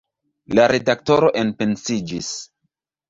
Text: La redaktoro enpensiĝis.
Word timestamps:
La 0.59 0.63
redaktoro 0.71 1.31
enpensiĝis. 1.43 2.33